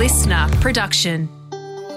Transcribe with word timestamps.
LiSTNR 0.00 0.58
production. 0.62 1.28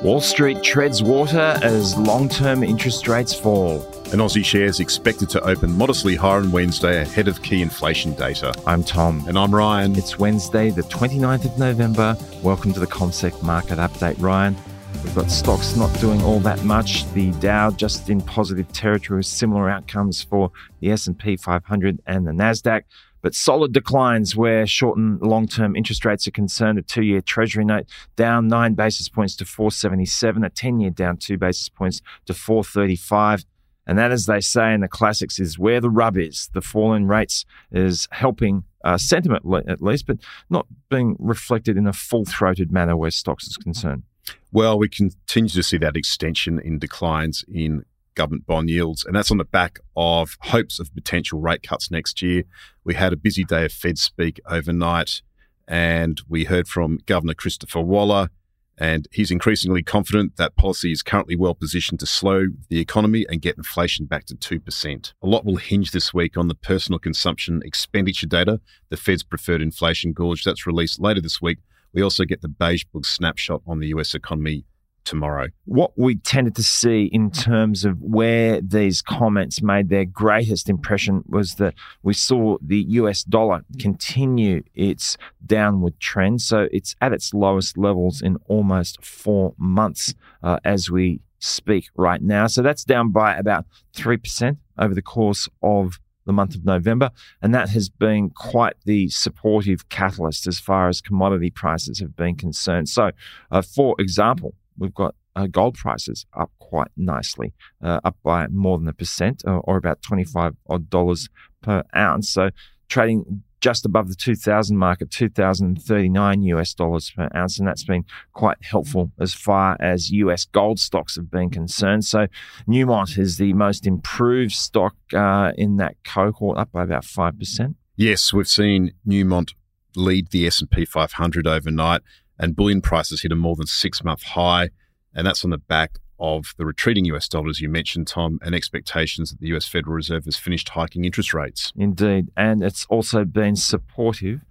Wall 0.03 0.19
Street 0.19 0.61
treads 0.61 1.01
water 1.01 1.57
as 1.63 1.95
long 1.97 2.27
term 2.27 2.61
interest 2.61 3.07
rates 3.07 3.33
fall. 3.33 3.81
And 4.11 4.19
Aussie 4.19 4.43
shares 4.43 4.81
expected 4.81 5.29
to 5.29 5.41
open 5.43 5.71
modestly 5.71 6.17
higher 6.17 6.39
on 6.39 6.51
Wednesday 6.51 7.01
ahead 7.01 7.29
of 7.29 7.41
key 7.43 7.61
inflation 7.61 8.13
data. 8.15 8.53
I'm 8.67 8.83
Tom. 8.83 9.25
And 9.29 9.39
I'm 9.39 9.55
Ryan. 9.55 9.95
It's 9.95 10.19
Wednesday, 10.19 10.69
the 10.69 10.81
29th 10.81 11.45
of 11.45 11.57
November. 11.57 12.17
Welcome 12.41 12.73
to 12.73 12.81
the 12.81 12.87
CommSec 12.87 13.41
Market 13.41 13.77
Update, 13.77 14.21
Ryan. 14.21 14.57
We've 15.01 15.15
got 15.15 15.31
stocks 15.31 15.77
not 15.77 15.97
doing 16.01 16.21
all 16.23 16.41
that 16.41 16.61
much. 16.65 17.09
The 17.13 17.31
Dow 17.39 17.71
just 17.71 18.09
in 18.09 18.19
positive 18.19 18.69
territory 18.73 19.19
with 19.19 19.27
similar 19.27 19.69
outcomes 19.69 20.21
for 20.21 20.51
the 20.81 20.91
S&P 20.91 21.37
500 21.37 22.01
and 22.05 22.27
the 22.27 22.31
Nasdaq 22.31 22.83
but 23.23 23.33
solid 23.33 23.71
declines 23.71 24.35
where 24.35 24.67
short 24.67 24.97
and 24.97 25.19
long 25.21 25.47
term 25.47 25.75
interest 25.75 26.05
rates 26.05 26.27
are 26.27 26.31
concerned. 26.31 26.77
A 26.77 26.83
two 26.83 27.01
year 27.01 27.21
Treasury 27.21 27.65
note 27.65 27.87
down 28.15 28.47
nine 28.47 28.75
basis 28.75 29.09
points 29.09 29.35
to 29.37 29.45
477, 29.45 30.43
a 30.43 30.49
10 30.51 30.79
year 30.79 30.91
down 30.91 31.17
two 31.17 31.37
basis 31.39 31.69
points 31.69 32.01
to 32.25 32.35
435. 32.35 33.45
And 33.87 33.97
that, 33.97 34.11
as 34.11 34.27
they 34.27 34.39
say 34.39 34.73
in 34.73 34.81
the 34.81 34.87
classics, 34.87 35.39
is 35.39 35.57
where 35.57 35.81
the 35.81 35.89
rub 35.89 36.17
is. 36.17 36.49
The 36.53 36.61
fall 36.61 36.93
in 36.93 37.07
rates 37.07 37.45
is 37.71 38.07
helping 38.11 38.63
uh, 38.83 38.97
sentiment, 38.97 39.43
at 39.67 39.81
least, 39.81 40.07
but 40.07 40.19
not 40.49 40.67
being 40.89 41.15
reflected 41.19 41.75
in 41.77 41.87
a 41.87 41.93
full 41.93 42.25
throated 42.25 42.71
manner 42.71 42.95
where 42.95 43.11
stocks 43.11 43.47
is 43.47 43.57
concerned. 43.57 44.03
Well, 44.51 44.77
we 44.77 44.87
continue 44.87 45.49
to 45.49 45.63
see 45.63 45.77
that 45.79 45.97
extension 45.97 46.59
in 46.59 46.79
declines 46.79 47.43
in 47.51 47.83
government 48.15 48.45
bond 48.45 48.69
yields. 48.69 49.05
And 49.05 49.15
that's 49.15 49.31
on 49.31 49.37
the 49.37 49.45
back 49.45 49.79
of 49.95 50.37
hopes 50.41 50.79
of 50.79 50.93
potential 50.93 51.39
rate 51.39 51.63
cuts 51.63 51.91
next 51.91 52.21
year. 52.21 52.43
We 52.83 52.93
had 52.93 53.13
a 53.13 53.17
busy 53.17 53.43
day 53.43 53.65
of 53.65 53.71
Fed 53.71 53.97
speak 53.97 54.39
overnight, 54.47 55.21
and 55.67 56.21
we 56.27 56.45
heard 56.45 56.67
from 56.67 56.99
Governor 57.05 57.33
Christopher 57.33 57.81
Waller. 57.81 58.29
And 58.77 59.07
he's 59.11 59.29
increasingly 59.29 59.83
confident 59.83 60.37
that 60.37 60.55
policy 60.55 60.91
is 60.91 61.03
currently 61.03 61.35
well 61.35 61.53
positioned 61.53 61.99
to 61.99 62.07
slow 62.07 62.47
the 62.69 62.79
economy 62.79 63.23
and 63.29 63.41
get 63.41 63.55
inflation 63.55 64.07
back 64.07 64.25
to 64.25 64.35
2%. 64.35 65.13
A 65.21 65.27
lot 65.27 65.45
will 65.45 65.57
hinge 65.57 65.91
this 65.91 66.11
week 66.11 66.37
on 66.37 66.47
the 66.47 66.55
personal 66.55 66.97
consumption 66.97 67.61
expenditure 67.63 68.25
data, 68.25 68.59
the 68.89 68.97
Fed's 68.97 69.21
preferred 69.21 69.61
inflation 69.61 70.11
gauge. 70.11 70.43
That's 70.43 70.65
released 70.65 70.99
later 70.99 71.21
this 71.21 71.39
week. 71.39 71.59
We 71.93 72.01
also 72.01 72.25
get 72.25 72.41
the 72.41 72.47
Beige 72.47 72.85
Book 72.85 73.05
snapshot 73.05 73.61
on 73.67 73.79
the 73.79 73.87
US 73.89 74.15
economy 74.15 74.65
tomorrow. 75.03 75.47
What 75.65 75.91
we 75.97 76.15
tended 76.15 76.55
to 76.55 76.63
see 76.63 77.05
in 77.05 77.31
terms 77.31 77.85
of 77.85 78.01
where 78.01 78.61
these 78.61 79.01
comments 79.01 79.61
made 79.61 79.89
their 79.89 80.05
greatest 80.05 80.69
impression 80.69 81.23
was 81.27 81.55
that 81.55 81.75
we 82.01 82.13
saw 82.13 82.57
the 82.61 82.83
US 82.89 83.23
dollar 83.23 83.63
continue 83.79 84.63
its 84.73 85.17
downward 85.45 85.99
trend. 85.99 86.41
So 86.41 86.67
it's 86.71 86.95
at 87.01 87.13
its 87.13 87.33
lowest 87.33 87.77
levels 87.77 88.21
in 88.21 88.37
almost 88.47 89.03
four 89.03 89.53
months 89.57 90.13
uh, 90.41 90.59
as 90.63 90.89
we 90.89 91.21
speak 91.39 91.89
right 91.95 92.21
now. 92.21 92.47
So 92.47 92.61
that's 92.61 92.83
down 92.83 93.11
by 93.11 93.35
about 93.35 93.65
3% 93.95 94.57
over 94.77 94.93
the 94.93 95.01
course 95.01 95.49
of 95.61 95.99
the 96.25 96.33
month 96.33 96.55
of 96.55 96.63
November. 96.65 97.11
And 97.41 97.53
that 97.53 97.69
has 97.69 97.89
been 97.89 98.29
quite 98.29 98.75
the 98.85 99.09
supportive 99.09 99.89
catalyst 99.89 100.47
as 100.47 100.59
far 100.59 100.87
as 100.87 101.01
commodity 101.01 101.49
prices 101.49 101.99
have 101.99 102.15
been 102.15 102.35
concerned. 102.35 102.89
So, 102.89 103.11
uh, 103.51 103.61
for 103.61 103.95
example, 103.99 104.55
we've 104.77 104.93
got 104.93 105.15
uh, 105.35 105.47
gold 105.47 105.75
prices 105.75 106.25
up 106.37 106.51
quite 106.59 106.89
nicely, 106.95 107.53
uh, 107.81 107.99
up 108.03 108.17
by 108.23 108.47
more 108.47 108.77
than 108.77 108.87
a 108.87 108.93
percent 108.93 109.43
or, 109.45 109.59
or 109.61 109.77
about 109.77 110.01
25 110.01 110.55
odd 110.69 110.89
dollars 110.89 111.29
per 111.61 111.83
ounce. 111.95 112.29
So 112.29 112.49
trading 112.89 113.43
just 113.63 113.85
above 113.85 114.09
the 114.09 114.15
2000 114.15 114.77
mark 114.77 115.01
at 115.01 115.09
2039 115.09 116.41
US 116.41 116.73
dollars 116.73 117.09
per 117.15 117.29
ounce. 117.33 117.57
And 117.57 117.67
that's 117.67 117.85
been 117.85 118.03
quite 118.33 118.57
helpful 118.61 119.11
as 119.19 119.33
far 119.33 119.77
as 119.79 120.11
US 120.11 120.43
gold 120.43 120.79
stocks 120.79 121.15
have 121.15 121.31
been 121.31 121.49
concerned. 121.49 122.03
So 122.03 122.27
Newmont 122.67 123.17
is 123.17 123.37
the 123.37 123.53
most 123.53 123.87
improved 123.87 124.51
stock 124.51 124.95
uh, 125.13 125.53
in 125.57 125.77
that 125.77 125.95
cohort, 126.03 126.57
up 126.57 126.73
by 126.73 126.83
about 126.83 127.03
5%. 127.03 127.75
Yes, 127.95 128.33
we've 128.33 128.49
seen 128.49 128.91
Newmont 129.07 129.53
lead 129.95 130.31
the 130.31 130.45
S&P 130.45 130.83
500 130.83 131.47
overnight 131.47 132.01
and 132.43 132.57
bullion 132.57 132.81
prices 132.81 133.21
hit 133.21 133.31
a 133.31 133.35
more 133.35 133.55
than 133.55 133.65
six 133.65 134.03
month 134.03 134.23
high. 134.23 134.69
And 135.15 135.25
that's 135.25 135.45
on 135.45 135.51
the 135.51 135.57
back 135.57 135.99
of 136.19 136.53
the 136.57 136.65
retreating 136.65 137.05
US 137.05 137.29
dollar, 137.29 137.47
as 137.47 137.61
you 137.61 137.69
mentioned, 137.69 138.07
Tom, 138.07 138.37
and 138.41 138.53
expectations 138.53 139.31
that 139.31 139.39
the 139.39 139.47
US 139.55 139.65
Federal 139.65 139.95
Reserve 139.95 140.25
has 140.25 140.35
finished 140.35 140.67
hiking 140.69 141.05
interest 141.05 141.33
rates. 141.33 141.71
Indeed. 141.77 142.31
And 142.35 142.61
it's 142.61 142.85
also 142.89 143.23
been 143.23 143.55
supportive 143.55 144.41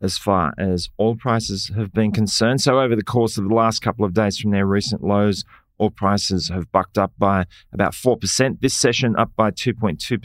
as 0.00 0.16
far 0.16 0.54
as 0.56 0.88
oil 0.98 1.14
prices 1.14 1.70
have 1.76 1.92
been 1.92 2.10
concerned. 2.10 2.62
So, 2.62 2.80
over 2.80 2.96
the 2.96 3.04
course 3.04 3.36
of 3.36 3.46
the 3.46 3.54
last 3.54 3.82
couple 3.82 4.06
of 4.06 4.14
days 4.14 4.38
from 4.38 4.50
their 4.50 4.66
recent 4.66 5.04
lows, 5.04 5.44
oil 5.78 5.90
prices 5.90 6.48
have 6.48 6.72
bucked 6.72 6.96
up 6.96 7.12
by 7.18 7.44
about 7.70 7.92
4%. 7.92 8.60
This 8.60 8.74
session 8.74 9.14
up 9.16 9.30
by 9.36 9.50
2.2% 9.50 9.98
to 9.98 10.16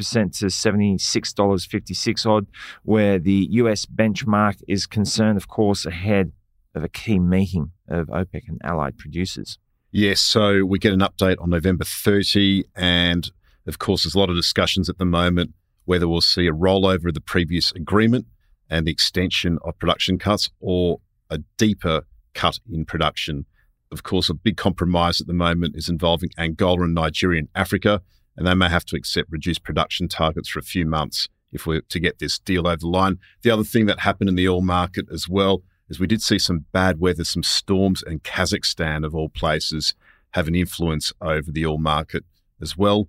$76.56 0.45 2.25
odd, 2.25 2.47
where 2.83 3.19
the 3.19 3.47
US 3.51 3.85
benchmark 3.85 4.63
is 4.65 4.88
concerned, 4.88 5.35
of 5.35 5.49
course, 5.49 5.85
ahead 5.85 6.31
of 6.77 6.83
a 6.83 6.89
key 6.89 7.19
meeting 7.19 7.71
of 7.88 8.07
OPEC 8.07 8.43
and 8.47 8.61
allied 8.63 8.97
producers. 8.97 9.59
Yes, 9.91 10.21
so 10.21 10.63
we 10.63 10.79
get 10.79 10.93
an 10.93 10.99
update 10.99 11.41
on 11.41 11.49
November 11.49 11.83
30, 11.83 12.65
and 12.75 13.29
of 13.65 13.79
course, 13.79 14.03
there's 14.03 14.15
a 14.15 14.19
lot 14.19 14.29
of 14.29 14.35
discussions 14.35 14.89
at 14.89 14.97
the 14.97 15.05
moment 15.05 15.53
whether 15.85 16.07
we'll 16.07 16.21
see 16.21 16.47
a 16.47 16.51
rollover 16.51 17.07
of 17.07 17.13
the 17.13 17.21
previous 17.21 17.71
agreement 17.71 18.25
and 18.69 18.85
the 18.85 18.91
extension 18.91 19.57
of 19.63 19.79
production 19.79 20.17
cuts 20.17 20.49
or 20.59 20.99
a 21.29 21.39
deeper 21.57 22.01
cut 22.33 22.59
in 22.69 22.83
production. 22.85 23.45
Of 23.89 24.03
course, 24.03 24.29
a 24.29 24.33
big 24.33 24.57
compromise 24.57 25.21
at 25.21 25.27
the 25.27 25.33
moment 25.33 25.75
is 25.77 25.88
involving 25.88 26.29
Angola 26.38 26.83
and 26.83 26.94
Nigeria 26.94 27.39
and 27.39 27.49
Africa, 27.55 28.01
and 28.35 28.45
they 28.45 28.53
may 28.53 28.67
have 28.67 28.85
to 28.85 28.97
accept 28.97 29.31
reduced 29.31 29.63
production 29.63 30.09
targets 30.09 30.49
for 30.49 30.59
a 30.59 30.63
few 30.63 30.85
months 30.85 31.29
if 31.53 31.65
we're 31.65 31.81
to 31.81 31.99
get 31.99 32.19
this 32.19 32.38
deal 32.38 32.67
over 32.67 32.77
the 32.77 32.88
line. 32.88 33.17
The 33.41 33.51
other 33.51 33.63
thing 33.63 33.85
that 33.85 34.01
happened 34.01 34.29
in 34.29 34.35
the 34.35 34.49
oil 34.49 34.61
market 34.61 35.05
as 35.11 35.29
well 35.29 35.63
is 35.90 36.00
we 36.00 36.08
did 36.08 36.22
see 36.22 36.40
some 36.40 36.66
bad 36.72 37.00
weather, 37.00 37.24
some 37.24 37.44
storms, 37.44 38.03
and 38.03 38.24
Kazakhstan, 38.24 39.06
of 39.06 39.16
all 39.16 39.30
places, 39.30 39.96
have 40.31 40.48
an 40.48 40.56
influence 40.56 41.14
over 41.22 41.52
the 41.52 41.66
oil 41.66 41.78
market 41.78 42.24
as 42.62 42.78
well. 42.78 43.08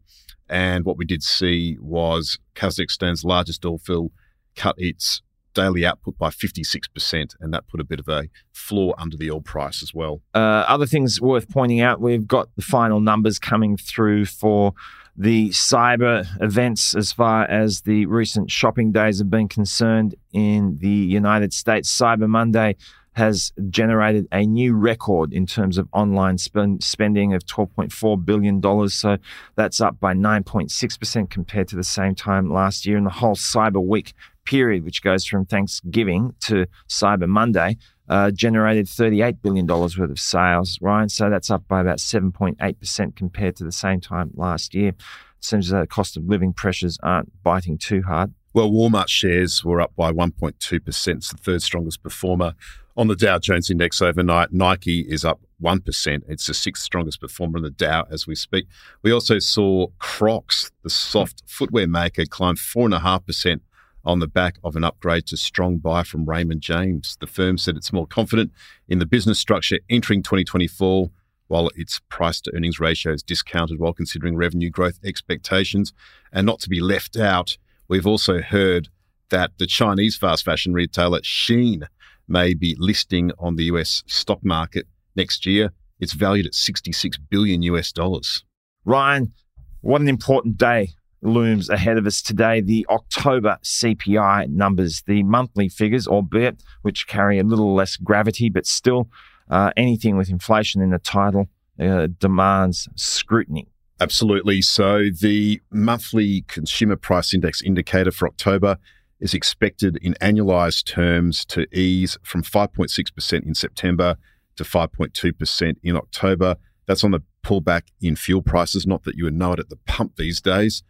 And 0.49 0.84
what 0.84 0.97
we 0.97 1.05
did 1.05 1.22
see 1.22 1.77
was 1.81 2.39
Kazakhstan's 2.55 3.25
largest 3.25 3.65
oil 3.66 3.78
field 3.78 4.12
cut 4.56 4.75
its 4.78 5.22
daily 5.55 5.84
output 5.84 6.16
by 6.16 6.28
56%, 6.28 7.34
and 7.41 7.53
that 7.53 7.66
put 7.69 7.81
a 7.81 7.84
bit 7.84 8.00
of 8.00 8.09
a 8.09 8.28
floor 8.53 8.95
under 8.97 9.16
the 9.16 9.31
oil 9.31 9.41
price 9.41 9.83
as 9.83 9.93
well. 9.93 10.21
Uh, 10.34 10.65
other 10.69 10.87
things 10.87 11.21
worth 11.21 11.49
pointing 11.49 11.81
out 11.81 12.00
we've 12.00 12.28
got 12.28 12.49
the 12.55 12.62
final 12.62 13.00
numbers 13.00 13.39
coming 13.39 13.77
through 13.77 14.25
for 14.25 14.72
the 15.18 15.48
cyber 15.50 16.24
events 16.40 16.94
as 16.94 17.12
far 17.12 17.44
as 17.44 17.80
the 17.80 18.06
recent 18.06 18.52
shopping 18.52 18.92
days 18.92 19.18
have 19.18 19.28
been 19.28 19.48
concerned 19.48 20.14
in 20.32 20.78
the 20.78 20.88
United 20.88 21.52
States. 21.52 21.90
Cyber 21.90 22.28
Monday 22.28 22.76
has 23.14 23.52
generated 23.68 24.28
a 24.30 24.46
new 24.46 24.76
record 24.76 25.32
in 25.32 25.44
terms 25.44 25.76
of 25.76 25.88
online 25.92 26.38
spend, 26.38 26.84
spending 26.84 27.34
of 27.34 27.44
$12.4 27.46 28.24
billion. 28.24 28.88
So 28.88 29.16
that's 29.56 29.80
up 29.80 29.98
by 29.98 30.14
9.6% 30.14 31.28
compared 31.28 31.66
to 31.66 31.74
the 31.74 31.82
same 31.82 32.14
time 32.14 32.52
last 32.52 32.86
year. 32.86 32.96
And 32.96 33.04
the 33.04 33.10
whole 33.10 33.34
Cyber 33.34 33.84
Week 33.84 34.14
period, 34.44 34.84
which 34.84 35.02
goes 35.02 35.26
from 35.26 35.46
Thanksgiving 35.46 36.32
to 36.42 36.66
Cyber 36.88 37.26
Monday, 37.26 37.76
uh, 38.08 38.30
generated 38.30 38.86
$38 38.86 39.38
billion 39.42 39.66
worth 39.66 39.98
of 39.98 40.19
sales, 40.19 40.78
Ryan. 40.80 41.08
So 41.08 41.30
that's 41.30 41.50
up 41.50 41.66
by 41.69 41.80
about 41.80 41.98
7.8% 41.98 43.16
compared 43.16 43.56
to 43.56 43.64
the 43.64 43.72
same 43.72 44.00
time 44.00 44.30
last 44.34 44.74
year. 44.74 44.92
Seems 45.41 45.69
that 45.69 45.88
cost 45.88 46.16
of 46.16 46.24
living 46.24 46.52
pressures 46.52 46.98
aren't 47.02 47.30
biting 47.42 47.78
too 47.78 48.02
hard. 48.02 48.32
Well, 48.54 48.70
Walmart 48.70 49.08
shares 49.08 49.64
were 49.64 49.80
up 49.80 49.94
by 49.94 50.10
1.2%. 50.10 51.16
It's 51.16 51.30
the 51.30 51.36
third 51.36 51.62
strongest 51.62 52.02
performer 52.02 52.54
on 52.97 53.06
the 53.06 53.15
Dow 53.15 53.38
Jones 53.38 53.71
Index 53.71 54.03
overnight. 54.03 54.53
Nike 54.53 55.00
is 55.03 55.24
up 55.24 55.41
1%. 55.62 56.22
It's 56.28 56.47
the 56.47 56.54
sixth 56.54 56.83
strongest 56.83 57.21
performer 57.21 57.59
in 57.59 57.65
the 57.65 57.71
Dow 57.71 58.06
as 58.10 58.27
we 58.27 58.34
speak. 58.34 58.66
We 59.03 59.12
also 59.12 59.38
saw 59.38 59.88
Crocs, 59.98 60.72
the 60.83 60.91
soft 60.91 61.44
footwear 61.47 61.86
maker, 61.86 62.24
climb 62.24 62.56
4.5% 62.56 63.60
on 64.04 64.21
the 64.21 64.27
back 64.27 64.56
of 64.65 64.77
an 64.77 64.84
upgrade 64.84 65.27
to 65.27 65.36
strong 65.36 65.78
buy 65.78 66.03
from 66.03 66.24
Raymond 66.24 66.60
James. 66.60 67.16
The 67.21 67.27
firm 67.27 67.59
said 67.59 67.77
it's 67.77 67.92
more 67.92 68.06
confident 68.06 68.53
in 68.89 68.98
the 68.98 69.06
business 69.06 69.39
structure 69.39 69.78
entering 69.89 70.22
2024 70.22 71.10
while 71.48 71.71
its 71.77 72.00
price 72.09 72.41
to 72.42 72.54
earnings 72.54 72.78
ratio 72.78 73.12
is 73.12 73.22
discounted 73.22 73.78
while 73.78 73.92
considering 73.92 74.36
revenue 74.36 74.71
growth 74.71 74.98
expectations. 75.04 75.92
And 76.33 76.47
not 76.47 76.60
to 76.60 76.68
be 76.68 76.80
left 76.80 77.16
out, 77.16 77.56
we've 77.89 78.06
also 78.06 78.41
heard 78.41 78.89
that 79.30 79.53
the 79.59 79.66
Chinese 79.66 80.16
fast 80.16 80.45
fashion 80.45 80.72
retailer 80.72 81.21
Shein 81.21 81.86
may 82.28 82.54
be 82.54 82.77
listing 82.78 83.33
on 83.39 83.56
the 83.56 83.65
US 83.65 84.04
stock 84.06 84.45
market 84.45 84.86
next 85.16 85.47
year. 85.47 85.72
It's 86.00 86.12
valued 86.12 86.47
at 86.47 86.54
66 86.54 87.18
billion 87.30 87.62
US 87.62 87.92
dollars. 87.92 88.45
Ryan, 88.84 89.33
what 89.80 90.00
an 90.00 90.09
important 90.09 90.56
day 90.56 90.91
looms 91.22 91.68
ahead 91.68 91.98
of 91.98 92.06
us 92.06 92.22
today 92.22 92.60
the 92.60 92.86
October 92.91 93.59
CPI 93.62 94.48
numbers, 94.48 95.03
the 95.06 95.22
monthly 95.22 95.68
figures, 95.68 96.06
albeit 96.06 96.62
which 96.82 97.06
carry 97.06 97.38
a 97.38 97.44
little 97.44 97.74
less 97.74 97.97
gravity, 97.97 98.48
but 98.48 98.66
still 98.66 99.09
uh, 99.50 99.70
anything 99.76 100.16
with 100.16 100.30
inflation 100.30 100.80
in 100.80 100.91
the 100.91 100.98
title 100.98 101.48
uh, 101.80 102.09
demands 102.18 102.88
scrutiny. 102.94 103.68
Absolutely. 104.00 104.62
So 104.62 105.09
the 105.10 105.60
monthly 105.70 106.42
consumer 106.42 106.97
price 106.97 107.34
index 107.34 107.60
indicator 107.62 108.12
for 108.12 108.28
October 108.28 108.78
is 109.21 109.34
expected 109.34 109.98
in 110.00 110.14
annualized 110.14 110.86
terms 110.86 111.44
to 111.47 111.66
ease 111.76 112.16
from 112.22 112.42
5.6% 112.42 113.42
in 113.44 113.54
September 113.54 114.16
to 114.56 114.62
5.2% 114.62 115.76
in 115.82 115.97
October. 115.97 116.56
That's 116.86 117.03
on 117.03 117.10
the 117.10 117.22
pullback 117.42 117.82
in 118.00 118.14
fuel 118.14 118.42
prices. 118.42 118.86
Not 118.86 119.03
that 119.04 119.16
you 119.16 119.24
would 119.24 119.34
know 119.34 119.53
it 119.53 119.59
at 119.59 119.68
the 119.68 119.78
pump 119.86 120.16
these 120.16 120.41
days, 120.41 120.82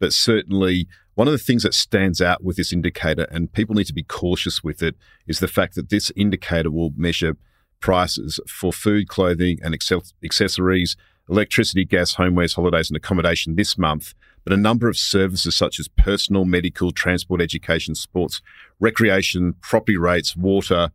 but 0.00 0.12
certainly 0.12 0.88
one 1.14 1.28
of 1.28 1.32
the 1.32 1.38
things 1.38 1.62
that 1.62 1.74
stands 1.74 2.20
out 2.20 2.42
with 2.42 2.56
this 2.56 2.72
indicator, 2.72 3.24
and 3.30 3.52
people 3.52 3.74
need 3.74 3.86
to 3.86 3.92
be 3.92 4.02
cautious 4.02 4.64
with 4.64 4.82
it, 4.82 4.96
is 5.26 5.38
the 5.38 5.46
fact 5.46 5.74
that 5.74 5.90
this 5.90 6.10
indicator 6.16 6.70
will 6.70 6.92
measure 6.96 7.36
prices 7.78 8.40
for 8.48 8.72
food, 8.72 9.06
clothing, 9.08 9.58
and 9.62 9.74
accessories, 9.74 10.96
electricity, 11.28 11.84
gas, 11.84 12.14
homewares, 12.16 12.56
holidays, 12.56 12.90
and 12.90 12.96
accommodation 12.96 13.54
this 13.54 13.78
month. 13.78 14.14
But 14.44 14.54
a 14.54 14.56
number 14.56 14.88
of 14.88 14.96
services 14.96 15.54
such 15.54 15.78
as 15.78 15.88
personal, 15.88 16.46
medical, 16.46 16.90
transport, 16.90 17.42
education, 17.42 17.94
sports, 17.94 18.40
recreation, 18.80 19.54
property 19.60 19.98
rates, 19.98 20.34
water, 20.34 20.90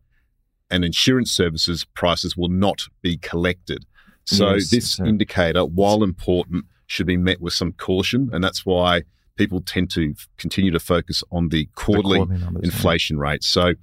and 0.68 0.84
insurance 0.84 1.30
services 1.30 1.84
prices 1.94 2.36
will 2.36 2.48
not 2.48 2.82
be 3.02 3.16
collected. 3.18 3.86
So 4.24 4.54
yes, 4.54 4.70
this 4.70 4.98
indicator, 4.98 5.64
while 5.64 6.02
important, 6.02 6.64
should 6.86 7.06
be 7.06 7.16
met 7.16 7.40
with 7.40 7.52
some 7.52 7.72
caution, 7.72 8.30
and 8.32 8.42
that's 8.42 8.64
why 8.64 9.02
people 9.36 9.60
tend 9.60 9.90
to 9.90 10.14
continue 10.38 10.70
to 10.70 10.80
focus 10.80 11.22
on 11.30 11.50
the 11.50 11.66
quarterly, 11.74 12.18
the 12.18 12.24
quarterly 12.26 12.44
numbers, 12.44 12.64
inflation 12.64 13.16
yeah. 13.16 13.22
rate. 13.22 13.44
So 13.44 13.74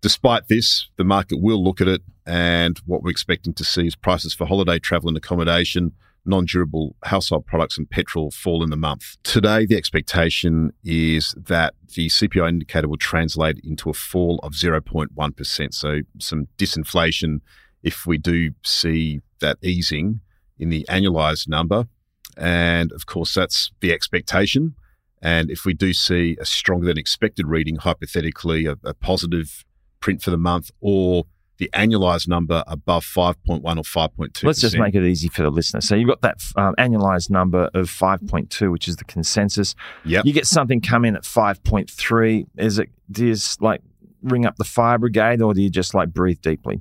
Despite 0.00 0.48
this, 0.48 0.88
the 0.96 1.04
market 1.04 1.40
will 1.40 1.62
look 1.62 1.80
at 1.80 1.88
it, 1.88 2.02
and 2.24 2.78
what 2.86 3.02
we're 3.02 3.10
expecting 3.10 3.52
to 3.54 3.64
see 3.64 3.86
is 3.86 3.94
prices 3.94 4.32
for 4.32 4.46
holiday 4.46 4.78
travel 4.78 5.08
and 5.08 5.16
accommodation, 5.16 5.92
non 6.24 6.46
durable 6.46 6.96
household 7.04 7.44
products, 7.44 7.76
and 7.76 7.88
petrol 7.88 8.30
fall 8.30 8.62
in 8.62 8.70
the 8.70 8.78
month. 8.78 9.18
Today, 9.24 9.66
the 9.66 9.76
expectation 9.76 10.72
is 10.84 11.34
that 11.36 11.74
the 11.96 12.08
CPI 12.08 12.48
indicator 12.48 12.88
will 12.88 12.96
translate 12.96 13.60
into 13.62 13.90
a 13.90 13.92
fall 13.92 14.40
of 14.42 14.52
0.1%. 14.52 15.74
So, 15.74 16.00
some 16.18 16.48
disinflation 16.56 17.40
if 17.82 18.06
we 18.06 18.16
do 18.18 18.52
see 18.62 19.20
that 19.40 19.58
easing 19.62 20.20
in 20.58 20.70
the 20.70 20.86
annualized 20.88 21.48
number. 21.48 21.88
And 22.40 22.90
of 22.92 23.06
course, 23.06 23.34
that's 23.34 23.70
the 23.80 23.92
expectation. 23.92 24.74
And 25.22 25.50
if 25.50 25.64
we 25.64 25.74
do 25.74 25.92
see 25.92 26.36
a 26.40 26.46
stronger 26.46 26.86
than 26.86 26.96
expected 26.96 27.46
reading, 27.46 27.76
hypothetically, 27.76 28.66
a, 28.66 28.76
a 28.84 28.94
positive 28.94 29.64
print 30.00 30.22
for 30.22 30.30
the 30.30 30.38
month 30.38 30.70
or 30.80 31.24
the 31.58 31.68
annualized 31.74 32.26
number 32.26 32.64
above 32.66 33.04
5.1 33.04 33.60
or 33.62 33.82
5.2. 33.82 34.44
Let's 34.44 34.62
just 34.62 34.78
make 34.78 34.94
it 34.94 35.04
easy 35.04 35.28
for 35.28 35.42
the 35.42 35.50
listener. 35.50 35.82
So 35.82 35.94
you've 35.94 36.08
got 36.08 36.22
that 36.22 36.40
um, 36.56 36.74
annualized 36.78 37.28
number 37.28 37.68
of 37.74 37.90
5.2, 37.90 38.72
which 38.72 38.88
is 38.88 38.96
the 38.96 39.04
consensus. 39.04 39.74
Yep. 40.06 40.24
You 40.24 40.32
get 40.32 40.46
something 40.46 40.80
come 40.80 41.04
in 41.04 41.16
at 41.16 41.24
5.3. 41.24 42.46
Is 42.56 42.78
it, 42.78 42.88
do 43.10 43.26
you 43.26 43.36
like 43.60 43.82
ring 44.22 44.46
up 44.46 44.56
the 44.56 44.64
fire 44.64 44.98
brigade 44.98 45.42
or 45.42 45.52
do 45.52 45.60
you 45.60 45.68
just 45.68 45.92
like 45.92 46.14
breathe 46.14 46.40
deeply? 46.40 46.80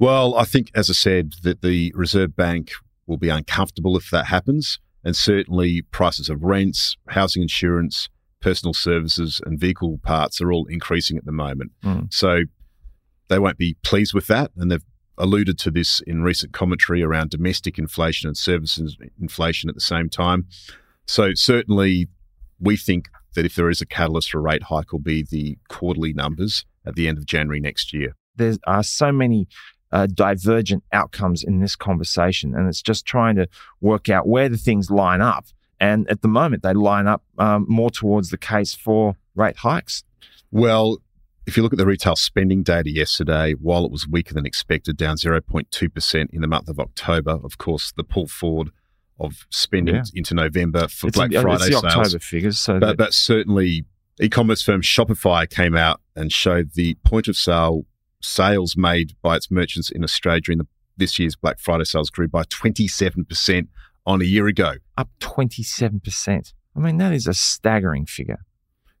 Well, 0.00 0.34
I 0.34 0.44
think, 0.44 0.72
as 0.74 0.90
I 0.90 0.92
said, 0.92 1.34
that 1.44 1.62
the 1.62 1.92
Reserve 1.94 2.34
Bank 2.34 2.72
will 3.06 3.16
be 3.16 3.28
uncomfortable 3.28 3.96
if 3.96 4.10
that 4.10 4.26
happens. 4.26 4.78
And 5.04 5.14
certainly 5.14 5.82
prices 5.82 6.28
of 6.28 6.42
rents, 6.42 6.96
housing 7.08 7.42
insurance, 7.42 8.08
personal 8.40 8.74
services 8.74 9.40
and 9.44 9.58
vehicle 9.58 9.98
parts 10.02 10.40
are 10.40 10.52
all 10.52 10.66
increasing 10.66 11.16
at 11.16 11.24
the 11.24 11.32
moment. 11.32 11.72
Mm. 11.82 12.12
So 12.12 12.42
they 13.28 13.38
won't 13.38 13.58
be 13.58 13.76
pleased 13.82 14.14
with 14.14 14.26
that. 14.28 14.50
And 14.56 14.70
they've 14.70 14.84
alluded 15.16 15.58
to 15.60 15.70
this 15.70 16.00
in 16.06 16.22
recent 16.22 16.52
commentary 16.52 17.02
around 17.02 17.30
domestic 17.30 17.78
inflation 17.78 18.28
and 18.28 18.36
services 18.36 18.96
inflation 19.20 19.68
at 19.68 19.74
the 19.74 19.80
same 19.80 20.08
time. 20.08 20.46
So 21.06 21.34
certainly 21.34 22.08
we 22.58 22.76
think 22.76 23.08
that 23.34 23.44
if 23.44 23.54
there 23.54 23.70
is 23.70 23.80
a 23.80 23.86
catalyst 23.86 24.30
for 24.30 24.38
a 24.38 24.42
rate 24.42 24.64
hike 24.64 24.92
will 24.92 25.00
be 25.00 25.22
the 25.22 25.58
quarterly 25.68 26.12
numbers 26.12 26.64
at 26.86 26.94
the 26.94 27.08
end 27.08 27.18
of 27.18 27.26
January 27.26 27.60
next 27.60 27.92
year. 27.92 28.14
There 28.36 28.54
are 28.66 28.82
so 28.82 29.12
many 29.12 29.46
uh, 29.92 30.06
divergent 30.06 30.82
outcomes 30.92 31.44
in 31.44 31.60
this 31.60 31.76
conversation, 31.76 32.54
and 32.54 32.68
it's 32.68 32.82
just 32.82 33.06
trying 33.06 33.36
to 33.36 33.46
work 33.80 34.08
out 34.08 34.26
where 34.26 34.48
the 34.48 34.56
things 34.56 34.90
line 34.90 35.20
up 35.20 35.46
and 35.80 36.08
at 36.10 36.22
the 36.22 36.28
moment, 36.28 36.62
they 36.62 36.72
line 36.72 37.06
up 37.06 37.22
um, 37.38 37.66
more 37.68 37.90
towards 37.90 38.30
the 38.30 38.38
case 38.38 38.74
for 38.74 39.16
rate 39.34 39.56
hikes. 39.58 40.04
Well, 40.50 40.98
if 41.46 41.56
you 41.56 41.62
look 41.62 41.72
at 41.72 41.78
the 41.78 41.86
retail 41.86 42.16
spending 42.16 42.62
data 42.62 42.90
yesterday, 42.90 43.52
while 43.52 43.84
it 43.84 43.90
was 43.90 44.08
weaker 44.08 44.34
than 44.34 44.46
expected, 44.46 44.96
down 44.96 45.16
0.2% 45.16 46.30
in 46.32 46.40
the 46.40 46.46
month 46.46 46.68
of 46.68 46.80
October, 46.80 47.32
of 47.32 47.58
course, 47.58 47.92
the 47.96 48.04
pull 48.04 48.26
forward 48.26 48.70
of 49.20 49.46
spending 49.50 49.96
yeah. 49.96 50.02
into 50.14 50.34
November 50.34 50.88
for 50.88 51.08
it's 51.08 51.16
Black 51.16 51.32
a, 51.32 51.42
Friday 51.42 51.64
it's 51.66 51.82
the 51.82 51.90
sales. 51.90 51.94
October 51.94 52.18
figures. 52.18 52.58
So 52.58 52.80
but, 52.80 52.96
but 52.96 53.12
certainly, 53.12 53.84
e-commerce 54.20 54.62
firm 54.62 54.80
Shopify 54.80 55.48
came 55.48 55.76
out 55.76 56.00
and 56.16 56.32
showed 56.32 56.72
the 56.74 56.94
point 57.04 57.28
of 57.28 57.36
sale 57.36 57.84
sales 58.24 58.76
made 58.76 59.14
by 59.22 59.36
its 59.36 59.50
merchants 59.50 59.90
in 59.90 60.02
Australia 60.02 60.40
during 60.40 60.58
the, 60.58 60.66
this 60.96 61.18
year's 61.18 61.36
Black 61.36 61.58
Friday 61.58 61.84
sales 61.84 62.10
grew 62.10 62.28
by 62.28 62.42
27% 62.44 63.68
on 64.06 64.20
a 64.20 64.24
year 64.24 64.46
ago. 64.46 64.74
Up 64.96 65.08
27%. 65.20 66.52
I 66.76 66.80
mean, 66.80 66.98
that 66.98 67.12
is 67.12 67.26
a 67.26 67.34
staggering 67.34 68.06
figure. 68.06 68.40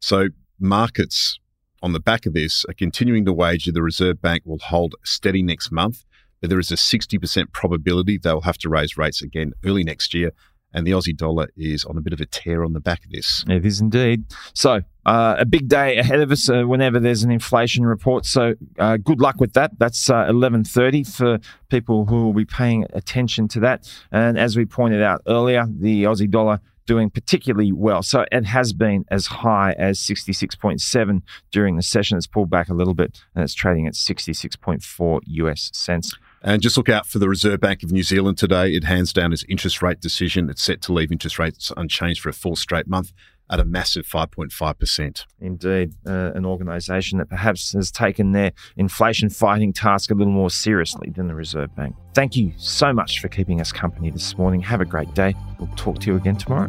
So, 0.00 0.28
markets 0.60 1.38
on 1.82 1.92
the 1.92 2.00
back 2.00 2.26
of 2.26 2.32
this 2.32 2.64
are 2.66 2.74
continuing 2.74 3.24
to 3.24 3.32
wager 3.32 3.72
the 3.72 3.82
Reserve 3.82 4.22
Bank 4.22 4.42
will 4.44 4.58
hold 4.58 4.94
steady 5.04 5.42
next 5.42 5.70
month, 5.70 6.04
but 6.40 6.50
there 6.50 6.58
is 6.58 6.70
a 6.70 6.76
60% 6.76 7.52
probability 7.52 8.18
they'll 8.18 8.42
have 8.42 8.58
to 8.58 8.68
raise 8.68 8.96
rates 8.96 9.22
again 9.22 9.52
early 9.64 9.84
next 9.84 10.14
year 10.14 10.32
and 10.74 10.86
the 10.86 10.90
Aussie 10.90 11.16
dollar 11.16 11.48
is 11.56 11.84
on 11.84 11.96
a 11.96 12.00
bit 12.00 12.12
of 12.12 12.20
a 12.20 12.26
tear 12.26 12.64
on 12.64 12.72
the 12.72 12.80
back 12.80 13.04
of 13.04 13.10
this. 13.10 13.44
It 13.48 13.64
is 13.64 13.80
indeed. 13.80 14.24
So, 14.52 14.82
uh, 15.06 15.36
a 15.38 15.44
big 15.44 15.68
day 15.68 15.98
ahead 15.98 16.20
of 16.20 16.32
us 16.32 16.48
uh, 16.48 16.64
whenever 16.64 16.98
there's 16.98 17.22
an 17.22 17.30
inflation 17.30 17.86
report. 17.86 18.26
So, 18.26 18.54
uh, 18.78 18.96
good 18.96 19.20
luck 19.20 19.36
with 19.38 19.52
that. 19.54 19.78
That's 19.78 20.08
11:30 20.08 21.06
uh, 21.06 21.10
for 21.10 21.38
people 21.68 22.06
who 22.06 22.24
will 22.24 22.34
be 22.34 22.44
paying 22.44 22.86
attention 22.92 23.48
to 23.48 23.60
that. 23.60 23.90
And 24.10 24.38
as 24.38 24.56
we 24.56 24.66
pointed 24.66 25.02
out 25.02 25.22
earlier, 25.26 25.66
the 25.66 26.04
Aussie 26.04 26.30
dollar 26.30 26.60
doing 26.86 27.10
particularly 27.10 27.72
well. 27.72 28.02
So 28.02 28.26
it 28.30 28.44
has 28.44 28.72
been 28.72 29.04
as 29.10 29.26
high 29.26 29.72
as 29.78 29.98
66.7 29.98 31.22
during 31.50 31.76
the 31.76 31.82
session. 31.82 32.18
It's 32.18 32.26
pulled 32.26 32.50
back 32.50 32.68
a 32.68 32.74
little 32.74 32.94
bit 32.94 33.20
and 33.34 33.42
it's 33.42 33.54
trading 33.54 33.86
at 33.86 33.94
66.4 33.94 35.20
US 35.24 35.70
cents. 35.72 36.14
And 36.44 36.60
just 36.60 36.76
look 36.76 36.90
out 36.90 37.06
for 37.06 37.18
the 37.18 37.28
Reserve 37.28 37.60
Bank 37.60 37.82
of 37.82 37.90
New 37.90 38.02
Zealand 38.02 38.36
today. 38.36 38.74
It 38.74 38.84
hands 38.84 39.14
down 39.14 39.32
its 39.32 39.44
interest 39.48 39.80
rate 39.80 40.00
decision. 40.00 40.50
It's 40.50 40.62
set 40.62 40.82
to 40.82 40.92
leave 40.92 41.10
interest 41.10 41.38
rates 41.38 41.72
unchanged 41.74 42.20
for 42.20 42.28
a 42.28 42.34
full 42.34 42.54
straight 42.54 42.86
month 42.86 43.14
at 43.48 43.60
a 43.60 43.64
massive 43.64 44.06
5.5%. 44.06 45.24
Indeed, 45.40 45.94
uh, 46.06 46.32
an 46.34 46.44
organisation 46.44 47.18
that 47.18 47.30
perhaps 47.30 47.72
has 47.72 47.90
taken 47.90 48.32
their 48.32 48.52
inflation 48.76 49.30
fighting 49.30 49.72
task 49.72 50.10
a 50.10 50.14
little 50.14 50.32
more 50.32 50.50
seriously 50.50 51.10
than 51.10 51.28
the 51.28 51.34
Reserve 51.34 51.74
Bank. 51.74 51.96
Thank 52.12 52.36
you 52.36 52.52
so 52.58 52.92
much 52.92 53.20
for 53.20 53.28
keeping 53.28 53.62
us 53.62 53.72
company 53.72 54.10
this 54.10 54.36
morning. 54.36 54.60
Have 54.60 54.82
a 54.82 54.86
great 54.86 55.14
day. 55.14 55.34
We'll 55.58 55.74
talk 55.76 55.98
to 56.00 56.10
you 56.10 56.16
again 56.16 56.36
tomorrow. 56.36 56.68